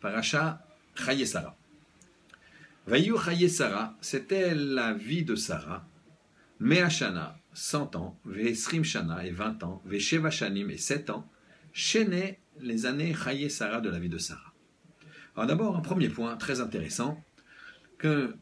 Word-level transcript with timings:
Paracha 0.00 0.64
Chaye 0.94 1.26
Sarah. 1.26 1.56
Vayu 2.86 3.16
Chaye 3.18 3.50
Sarah, 3.50 3.96
c'était 4.00 4.54
la 4.54 4.92
vie 4.92 5.24
de 5.24 5.34
Sarah. 5.34 5.86
Meashana, 6.60 7.38
100 7.52 7.96
ans, 7.96 8.18
Vesrim 8.24 8.84
Shana 8.84 9.26
et 9.26 9.30
20 9.30 9.62
ans, 9.62 9.82
Vesheva 9.84 10.30
Shanim 10.30 10.70
et 10.70 10.78
7 10.78 11.10
ans, 11.10 11.28
chaînaient 11.72 12.40
les 12.60 12.86
années 12.86 13.14
Chaye 13.14 13.50
Sarah 13.50 13.80
de 13.80 13.90
la 13.90 13.98
vie 13.98 14.08
de 14.08 14.18
Sarah. 14.18 14.52
Alors 15.36 15.46
d'abord, 15.46 15.76
un 15.76 15.80
premier 15.80 16.08
point 16.08 16.36
très 16.36 16.60
intéressant 16.60 17.22
que 17.98 18.34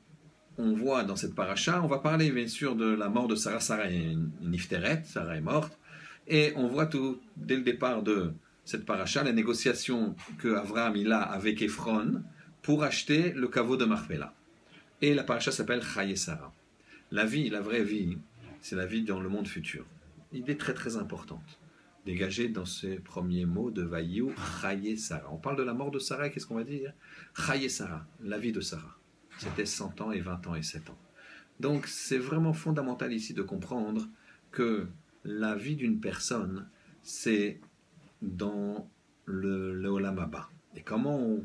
on 0.59 0.73
voit 0.73 1.05
dans 1.05 1.17
cette 1.17 1.35
paracha, 1.35 1.83
on 1.83 1.87
va 1.87 1.99
parler 1.99 2.31
bien 2.31 2.49
sûr 2.49 2.77
de 2.77 2.87
la 2.87 3.11
mort 3.11 3.29
de 3.29 3.35
Sarah. 3.35 3.61
Sarah 3.61 3.91
est 3.91 4.17
nifteret, 4.41 5.03
Sarah 5.05 5.37
est 5.37 5.43
morte, 5.43 5.79
et 6.27 6.53
on 6.57 6.67
voit 6.69 6.87
tout 6.87 7.21
dès 7.37 7.57
le 7.57 7.63
départ 7.63 8.03
de 8.03 8.33
cette 8.67 8.85
paracha 8.85 9.23
la 9.23 9.33
négociation 9.33 10.17
que 10.39 10.57
Avraham 10.57 10.97
il 10.97 11.13
a 11.13 11.23
avec 11.23 11.63
Ephron 11.63 12.23
pour 12.63 12.83
acheter 12.83 13.31
le 13.31 13.47
caveau 13.47 13.77
de 13.77 13.85
Marpella. 13.85 14.35
Et 15.01 15.15
la 15.15 15.23
paracha 15.23 15.53
s'appelle 15.53 15.83
Chaye 15.83 16.17
Sarah. 16.17 16.53
La 17.13 17.25
vie, 17.25 17.49
la 17.49 17.61
vraie 17.61 17.85
vie, 17.85 18.19
c'est 18.61 18.75
la 18.75 18.85
vie 18.85 19.03
dans 19.03 19.21
le 19.21 19.29
monde 19.29 19.47
futur. 19.47 19.87
Idée 20.33 20.57
très 20.57 20.75
très 20.75 20.97
importante, 20.97 21.61
dégagée 22.05 22.49
dans 22.49 22.65
ces 22.65 22.97
premiers 22.97 23.47
mots 23.47 23.71
de 23.71 23.83
Vayu, 23.83 24.35
Chaye 24.61 24.99
Sarah. 24.99 25.33
On 25.33 25.37
parle 25.37 25.57
de 25.57 25.63
la 25.63 25.73
mort 25.73 25.93
de 25.93 26.01
Sarah, 26.01 26.29
qu'est-ce 26.29 26.47
qu'on 26.47 26.57
va 26.57 26.65
dire? 26.65 26.93
Chaye 27.37 27.71
Sarah, 27.71 28.05
la 28.21 28.37
vie 28.37 28.53
de 28.53 28.61
Sarah. 28.61 28.99
C'était 29.39 29.67
100 29.67 30.01
ans 30.01 30.11
et 30.11 30.21
20 30.21 30.45
ans 30.49 30.57
et 30.57 30.63
7 30.63 30.91
ans. 30.91 30.99
Donc 31.61 31.87
c'est 31.87 32.19
vraiment 32.19 32.53
fondamental 32.53 33.13
ici 33.13 33.33
de 33.33 33.43
comprendre 33.43 34.09
que 34.51 34.89
la 35.23 35.55
vie 35.55 35.77
d'une 35.77 36.01
personne, 36.01 36.69
c'est 37.03 37.61
dans 38.23 38.89
le, 39.25 39.75
le 39.75 39.91
Et 40.75 40.83
comment 40.83 41.19
on 41.19 41.45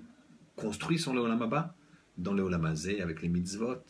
construit 0.55 0.99
son 0.99 1.13
le 1.13 1.21
Dans 2.17 2.33
le 2.33 3.01
avec 3.01 3.21
les 3.21 3.29
mitzvot, 3.29 3.83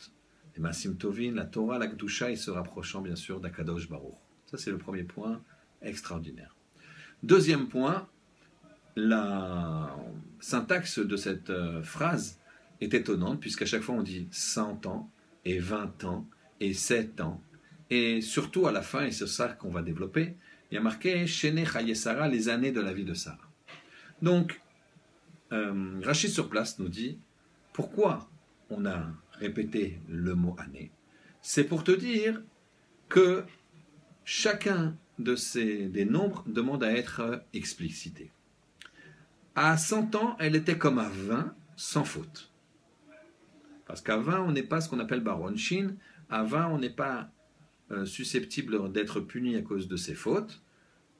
les 0.56 0.62
masim 0.62 0.96
tovin, 0.96 1.34
la 1.34 1.46
Torah, 1.46 1.78
la 1.78 1.88
Gdusha, 1.88 2.32
et 2.32 2.36
se 2.36 2.52
rapprochant 2.52 3.02
bien 3.02 3.16
sûr 3.16 3.40
d'Akadosh 3.40 3.90
Baruch. 3.90 4.16
Ça 4.46 4.58
c'est 4.58 4.72
le 4.72 4.78
premier 4.78 5.04
point 5.04 5.42
extraordinaire. 5.82 6.56
Deuxième 7.24 7.68
point, 7.68 8.08
la 8.96 9.96
syntaxe 10.40 11.00
de 11.00 11.16
cette 11.16 11.50
euh, 11.50 11.84
phrase 11.84 12.40
est 12.82 12.94
étonnante, 12.94 13.40
puisqu'à 13.40 13.66
chaque 13.66 13.82
fois 13.82 13.96
on 13.96 14.04
dit 14.04 14.28
100 14.32 14.86
ans, 14.88 15.10
et 15.46 15.60
20 15.60 16.04
ans, 16.04 16.28
et 16.60 16.74
7 16.74 17.22
ans. 17.22 17.42
Et 17.90 18.22
surtout 18.22 18.68
à 18.68 18.72
la 18.72 18.82
fin, 18.82 19.06
et 19.06 19.12
c'est 19.12 19.28
ça 19.28 19.50
qu'on 19.50 19.70
va 19.70 19.82
développer, 19.82 20.36
il 20.72 20.76
y 20.76 20.78
a 20.78 20.82
marqué 20.82 21.26
les 21.26 22.50
années 22.50 22.72
de 22.72 22.82
la 22.82 22.94
vie 22.94 23.04
de 23.04 23.14
Sarah. 23.14 23.38
Donc, 24.22 24.62
euh, 25.52 26.00
Rachid 26.02 26.30
sur 26.30 26.50
place 26.50 26.80
nous 26.80 26.88
dit 26.88 27.20
pourquoi 27.74 28.30
on 28.70 28.86
a 28.86 29.08
répété 29.34 30.00
le 30.08 30.34
mot 30.36 30.56
année? 30.60 30.92
C'est 31.42 31.66
pour 31.66 31.84
te 31.84 31.92
dire 31.92 32.42
que 33.10 33.44
chacun 34.24 34.96
de 35.20 35.36
ces 35.36 35.88
des 35.88 36.06
nombres 36.06 36.44
demande 36.48 36.84
à 36.84 36.94
être 36.94 37.44
explicité. 37.54 38.32
À 39.56 39.78
100 39.78 40.16
ans, 40.16 40.38
elle 40.40 40.56
était 40.56 40.78
comme 40.78 41.00
à 41.00 41.10
20, 41.10 41.54
sans 41.76 42.06
faute. 42.06 42.52
Parce 43.86 44.02
qu'à 44.02 44.16
20, 44.16 44.42
on 44.44 44.52
n'est 44.54 44.64
pas 44.64 44.80
ce 44.80 44.88
qu'on 44.88 45.00
appelle 45.00 45.20
baron 45.20 45.56
shin. 45.58 45.96
À 46.30 46.44
20, 46.44 46.68
on 46.68 46.80
n'est 46.80 46.90
pas 46.90 47.30
euh, 47.92 48.06
susceptible 48.06 48.92
d'être 48.92 49.20
puni 49.20 49.56
à 49.56 49.62
cause 49.62 49.88
de 49.88 49.96
ses 49.96 50.16
fautes. 50.16 50.62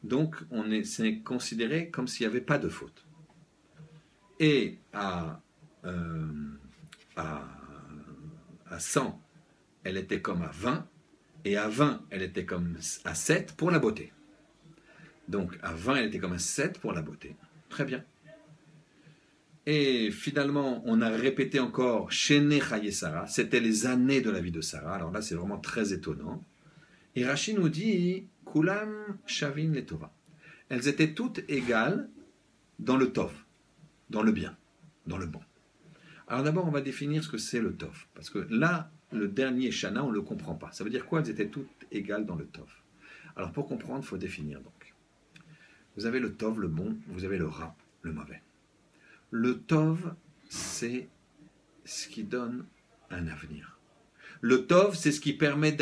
Donc, 0.04 0.36
on 0.50 0.72
est, 0.72 1.24
considéré 1.24 1.90
comme 1.90 2.08
s'il 2.08 2.26
n'y 2.26 2.32
avait 2.32 2.42
pas 2.42 2.58
de 2.58 2.70
faute. 2.70 3.06
Et 4.40 4.80
à, 4.94 5.42
euh, 5.86 6.28
à, 7.16 7.48
à 8.70 8.80
100, 8.80 9.22
elle 9.84 9.98
était 9.98 10.22
comme 10.22 10.42
à 10.42 10.52
20. 10.52 10.88
Et 11.44 11.58
à 11.58 11.68
20, 11.68 12.06
elle 12.10 12.22
était 12.22 12.46
comme 12.46 12.78
à 13.04 13.16
7 13.16 13.54
pour 13.56 13.70
la 13.70 13.80
beauté. 13.80 14.14
Donc, 15.28 15.58
à 15.62 15.74
20, 15.74 15.96
elle 15.96 16.06
était 16.06 16.20
comme 16.20 16.34
à 16.34 16.40
7 16.40 16.80
pour 16.80 16.94
la 16.94 17.02
beauté. 17.02 17.36
Très 17.70 17.86
bien. 17.86 18.04
Et 19.66 20.10
finalement, 20.12 20.82
on 20.86 21.02
a 21.02 21.10
répété 21.10 21.60
encore 21.60 22.12
Sarah, 22.12 23.28
c'était 23.28 23.60
les 23.60 23.86
années 23.86 24.22
de 24.22 24.32
la 24.32 24.40
vie 24.40 24.52
de 24.52 24.62
Sarah. 24.62 24.96
Alors 24.96 25.12
là, 25.12 25.22
c'est 25.22 25.36
vraiment 25.36 25.60
très 25.60 25.94
étonnant. 25.94 26.44
Et 27.16 27.26
Rachid 27.26 27.58
nous 27.58 27.70
dit 27.70 28.28
Kulam 28.46 29.18
Shavin 29.26 29.72
Letova. 29.72 30.14
Elles 30.70 30.88
étaient 30.88 31.14
toutes 31.14 31.42
égales 31.50 32.10
dans 32.80 32.98
le 32.98 33.12
Tov, 33.12 33.34
dans 34.10 34.24
le 34.24 34.32
bien, 34.32 34.58
dans 35.08 35.18
le 35.18 35.26
bon. 35.26 35.42
Alors 36.28 36.44
d'abord, 36.44 36.66
on 36.66 36.72
va 36.72 36.82
définir 36.82 37.24
ce 37.24 37.30
que 37.30 37.38
c'est 37.38 37.60
le 37.60 37.76
Tov. 37.76 38.06
Parce 38.16 38.30
que 38.30 38.40
là, 38.50 38.90
le 39.12 39.28
dernier 39.28 39.72
Shana, 39.72 40.04
on 40.04 40.10
ne 40.10 40.14
le 40.14 40.22
comprend 40.22 40.56
pas. 40.56 40.72
Ça 40.72 40.84
veut 40.84 40.90
dire 40.90 41.06
quoi 41.06 41.20
Elles 41.20 41.30
étaient 41.30 41.50
toutes 41.50 41.86
égales 41.92 42.26
dans 42.26 42.36
le 42.36 42.46
Tov? 42.46 42.70
Alors 43.36 43.52
pour 43.52 43.68
comprendre, 43.68 44.04
il 44.04 44.08
faut 44.08 44.18
définir 44.18 44.62
donc. 44.62 44.94
Vous 45.98 46.06
avez 46.06 46.20
le 46.20 46.34
Tov, 46.34 46.62
le 46.62 46.70
bon, 46.70 46.98
vous 47.08 47.26
avez 47.26 47.38
le 47.38 47.48
Ra, 47.48 47.76
le 48.02 48.14
mauvais. 48.14 48.42
Le 49.30 49.60
Tov, 49.60 50.16
c'est 50.50 51.10
ce 51.84 52.08
qui 52.08 52.24
donne 52.24 52.66
un 53.10 53.28
avenir. 53.28 53.81
Le 54.40 54.66
Tov, 54.66 54.96
c'est 54.96 55.12
ce 55.12 55.20
qui 55.20 55.34
permet 55.34 55.76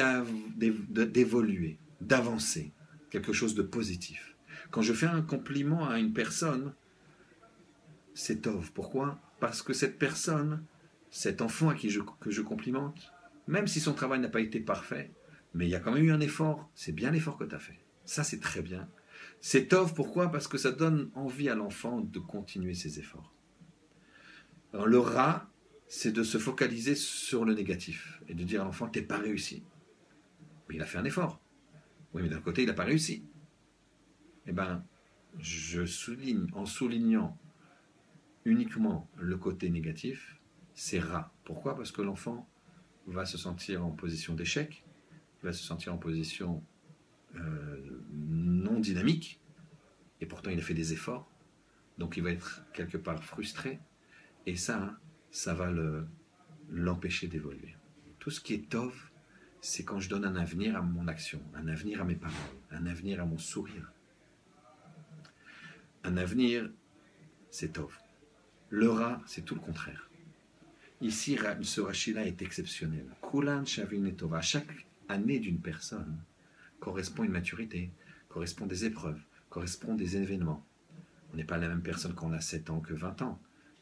d'évoluer, 0.57 1.77
d'avancer, 2.01 2.71
quelque 3.09 3.33
chose 3.33 3.55
de 3.55 3.61
positif. 3.61 4.35
Quand 4.71 4.81
je 4.81 4.93
fais 4.93 5.05
un 5.05 5.21
compliment 5.21 5.87
à 5.87 5.99
une 5.99 6.13
personne, 6.13 6.73
c'est 8.13 8.41
Tov. 8.41 8.71
Pourquoi? 8.73 9.19
Parce 9.39 9.61
que 9.61 9.73
cette 9.73 9.97
personne, 9.97 10.63
cet 11.11 11.41
enfant 11.41 11.69
à 11.69 11.75
qui 11.75 11.89
je, 11.89 12.01
que 12.19 12.31
je 12.31 12.41
complimente, 12.41 13.13
même 13.47 13.67
si 13.67 13.79
son 13.79 13.93
travail 13.93 14.19
n'a 14.19 14.29
pas 14.29 14.41
été 14.41 14.59
parfait, 14.59 15.11
mais 15.53 15.65
il 15.65 15.69
y 15.69 15.75
a 15.75 15.79
quand 15.79 15.91
même 15.91 16.03
eu 16.03 16.11
un 16.11 16.19
effort, 16.19 16.69
c'est 16.75 16.91
bien 16.91 17.11
l'effort 17.11 17.37
que 17.37 17.45
tu 17.45 17.55
as 17.55 17.59
fait. 17.59 17.79
Ça, 18.05 18.23
c'est 18.23 18.39
très 18.39 18.61
bien. 18.61 18.87
C'est 19.41 19.67
Tov, 19.67 19.93
pourquoi? 19.93 20.31
Parce 20.31 20.47
que 20.47 20.57
ça 20.57 20.71
donne 20.71 21.09
envie 21.15 21.49
à 21.49 21.55
l'enfant 21.55 22.01
de 22.01 22.19
continuer 22.19 22.73
ses 22.73 22.99
efforts 22.99 23.33
le 24.73 24.99
rat, 24.99 25.47
c'est 25.89 26.11
de 26.11 26.21
se 26.21 26.37
focaliser 26.37 26.93
sur 26.93 27.43
le 27.43 27.55
négatif 27.55 28.21
et 28.27 28.35
de 28.35 28.43
dire 28.43 28.61
à 28.61 28.65
l'enfant, 28.65 28.87
t'es 28.87 29.01
pas 29.01 29.17
réussi. 29.17 29.63
Mais 30.69 30.75
il 30.75 30.81
a 30.81 30.85
fait 30.85 30.99
un 30.99 31.03
effort. 31.03 31.41
Oui, 32.13 32.21
mais 32.21 32.29
d'un 32.29 32.39
côté, 32.39 32.61
il 32.61 32.67
n'a 32.67 32.73
pas 32.73 32.83
réussi. 32.83 33.25
Eh 34.45 34.51
bien, 34.51 34.85
je 35.39 35.85
souligne, 35.85 36.47
en 36.53 36.65
soulignant 36.65 37.37
uniquement 38.45 39.09
le 39.17 39.35
côté 39.37 39.69
négatif, 39.71 40.39
c'est 40.75 40.99
rat. 40.99 41.33
Pourquoi? 41.43 41.75
Parce 41.75 41.91
que 41.91 42.03
l'enfant 42.03 42.47
va 43.07 43.25
se 43.25 43.39
sentir 43.39 43.83
en 43.83 43.89
position 43.89 44.35
d'échec, 44.35 44.85
il 45.41 45.45
va 45.45 45.53
se 45.53 45.63
sentir 45.63 45.93
en 45.93 45.97
position 45.97 46.63
euh, 47.35 48.01
non 48.11 48.79
dynamique, 48.79 49.41
et 50.21 50.27
pourtant 50.27 50.51
il 50.51 50.59
a 50.59 50.61
fait 50.61 50.75
des 50.75 50.93
efforts, 50.93 51.31
donc 51.97 52.15
il 52.15 52.23
va 52.23 52.29
être 52.29 52.63
quelque 52.73 52.97
part 52.97 53.23
frustré, 53.23 53.79
et 54.45 54.55
ça, 54.55 54.99
ça 55.31 55.53
va 55.53 55.71
l'empêcher 56.69 57.27
d'évoluer. 57.27 57.75
Tout 58.19 58.31
ce 58.31 58.41
qui 58.41 58.53
est 58.53 58.69
tov, 58.69 59.11
c'est 59.61 59.83
quand 59.83 59.99
je 59.99 60.09
donne 60.09 60.25
un 60.25 60.35
avenir 60.35 60.75
à 60.75 60.81
mon 60.81 61.07
action, 61.07 61.41
un 61.55 61.67
avenir 61.67 62.01
à 62.01 62.03
mes 62.03 62.15
paroles, 62.15 62.35
un 62.71 62.85
avenir 62.85 63.21
à 63.21 63.25
mon 63.25 63.37
sourire. 63.37 63.91
Un 66.03 66.17
avenir, 66.17 66.69
c'est 67.49 67.73
tov. 67.73 67.97
Le 68.69 68.89
rat, 68.89 69.21
c'est 69.25 69.43
tout 69.43 69.55
le 69.55 69.61
contraire. 69.61 70.09
Ici, 71.01 71.37
ce 71.61 71.81
rachid-là 71.81 72.25
est 72.25 72.41
exceptionnel. 72.41 73.05
Kulan 73.21 73.65
shavin. 73.65 74.11
Chaque 74.41 74.85
année 75.07 75.39
d'une 75.39 75.59
personne 75.59 76.17
correspond 76.79 77.23
une 77.23 77.31
maturité, 77.31 77.91
correspond 78.27 78.65
des 78.65 78.85
épreuves, 78.85 79.19
correspond 79.49 79.95
des 79.95 80.17
événements. 80.17 80.65
On 81.33 81.37
n'est 81.37 81.43
pas 81.43 81.57
la 81.57 81.67
même 81.67 81.81
personne 81.81 82.13
quand 82.13 82.27
on 82.27 82.33
a 82.33 82.41
7 82.41 82.69
ans 82.69 82.79
que 82.79 82.93
20 82.93 83.21
ans. 83.21 83.39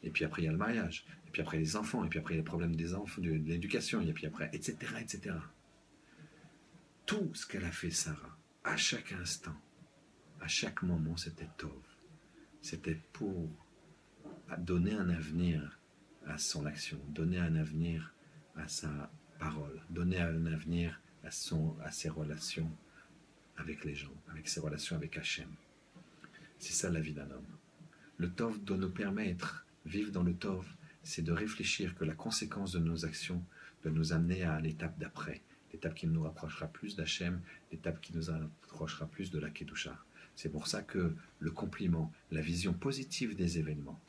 Et 0.08 0.10
puis 0.10 0.24
après, 0.24 0.40
il 0.40 0.46
y 0.46 0.48
a 0.48 0.52
le 0.52 0.56
mariage. 0.56 1.04
Et 1.26 1.30
puis 1.30 1.42
après, 1.42 1.58
les 1.58 1.76
enfants. 1.76 2.02
Et 2.02 2.08
puis 2.08 2.18
après, 2.18 2.32
il 2.32 2.38
y 2.38 2.40
a 2.40 2.42
les 2.42 2.46
problèmes 2.46 2.74
des 2.74 2.94
enfants, 2.94 3.20
de, 3.20 3.28
l'éducation. 3.28 4.00
Et 4.00 4.14
puis 4.14 4.26
après, 4.26 4.48
etc., 4.54 4.76
etc. 4.98 5.36
Tout 7.04 7.30
ce 7.34 7.46
qu'elle 7.46 7.66
a 7.66 7.70
fait, 7.70 7.90
Sarah, 7.90 8.38
à 8.64 8.78
chaque 8.78 9.12
instant, 9.12 9.54
à 10.40 10.48
chaque 10.48 10.82
moment, 10.82 11.18
c'était 11.18 11.50
Tov. 11.58 11.82
C'était 12.62 12.98
pour 13.12 13.50
donner 14.56 14.94
un 14.94 15.10
avenir 15.10 15.78
à 16.26 16.38
son 16.38 16.64
action, 16.64 16.98
donner 17.10 17.38
un 17.38 17.54
avenir 17.54 18.14
à 18.56 18.66
sa 18.66 19.10
parole, 19.38 19.78
donner 19.90 20.20
un 20.20 20.46
avenir 20.46 21.02
à, 21.22 21.30
son, 21.30 21.76
à 21.84 21.90
ses 21.90 22.08
relations 22.08 22.70
avec 23.58 23.84
les 23.84 23.94
gens, 23.94 24.14
avec 24.30 24.48
ses 24.48 24.60
relations 24.60 24.96
avec 24.96 25.18
Hachem. 25.18 25.50
C'est 26.58 26.72
ça 26.72 26.88
la 26.88 27.00
vie 27.00 27.12
d'un 27.12 27.30
homme. 27.30 27.58
Le 28.16 28.30
Tov 28.30 28.64
doit 28.64 28.78
nous 28.78 28.90
permettre 28.90 29.66
vivre 29.88 30.12
dans 30.12 30.22
le 30.22 30.34
Tov, 30.34 30.66
c'est 31.02 31.22
de 31.22 31.32
réfléchir 31.32 31.94
que 31.94 32.04
la 32.04 32.14
conséquence 32.14 32.72
de 32.72 32.78
nos 32.78 33.04
actions 33.04 33.42
peut 33.80 33.90
nous 33.90 34.12
amener 34.12 34.42
à 34.42 34.60
l'étape 34.60 34.98
d'après, 34.98 35.42
l'étape 35.72 35.94
qui 35.94 36.06
nous 36.06 36.22
rapprochera 36.22 36.66
plus 36.66 36.96
d'Hachem, 36.96 37.40
l'étape 37.72 38.00
qui 38.00 38.14
nous 38.14 38.26
rapprochera 38.26 39.06
plus 39.06 39.30
de 39.30 39.38
la 39.38 39.50
Kedusha. 39.50 39.96
C'est 40.36 40.50
pour 40.50 40.68
ça 40.68 40.82
que 40.82 41.14
le 41.40 41.50
compliment, 41.50 42.12
la 42.30 42.40
vision 42.40 42.72
positive 42.72 43.34
des 43.34 43.58
événements, 43.58 44.00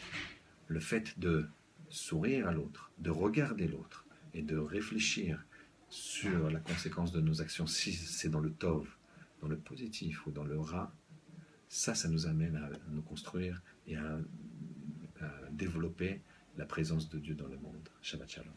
le 0.68 0.80
fait 0.80 1.18
de 1.20 1.48
sourire 1.90 2.48
à 2.48 2.52
l'autre, 2.52 2.92
de 3.00 3.10
regarder 3.10 3.68
l'autre 3.68 4.06
et 4.34 4.42
de 4.44 4.58
réfléchir 4.58 5.44
sur 5.90 6.52
la 6.52 6.60
conséquence 6.60 7.12
de 7.12 7.22
nos 7.22 7.42
actions, 7.42 7.66
si 7.66 7.94
c'est 7.94 8.30
dans 8.30 8.42
le 8.42 8.52
Tov, 8.52 8.88
dans 9.42 9.48
le 9.48 9.58
positif 9.58 10.28
ou 10.28 10.32
dans 10.32 10.44
le 10.44 10.60
Ra, 10.60 10.94
ça, 11.68 11.96
ça 11.96 12.10
nous 12.10 12.28
amène 12.28 12.58
à 12.58 12.70
nous 12.90 13.02
construire 13.02 13.62
et 13.88 13.96
à 13.96 14.20
euh, 15.22 15.28
développer 15.52 16.22
la 16.58 16.66
présence 16.66 17.10
de 17.10 17.20
Dieu 17.20 17.36
dans 17.36 17.48
le 17.48 17.58
monde. 17.58 17.90
Shabbat 18.02 18.30
Shalom. 18.30 18.54